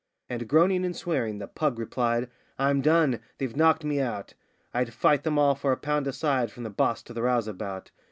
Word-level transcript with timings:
And, 0.27 0.47
groaning 0.49 0.83
and 0.83 0.95
swearing, 0.95 1.37
the 1.37 1.45
pug 1.47 1.77
replied: 1.77 2.27
'I'm 2.57 2.81
done... 2.81 3.19
they've 3.37 3.55
knocked 3.55 3.83
me 3.85 3.99
out! 3.99 4.33
I'd 4.73 4.93
fight 4.95 5.21
them 5.23 5.37
all 5.37 5.53
for 5.53 5.71
a 5.71 5.77
pound 5.77 6.07
a 6.07 6.11
side, 6.11 6.51
from 6.51 6.63
the 6.63 6.71
boss 6.71 7.03
to 7.03 7.13
the 7.13 7.21
rouseabout. 7.21 7.91